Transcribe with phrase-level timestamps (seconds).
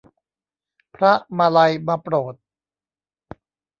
[0.95, 2.35] พระมาลัยมาโปรด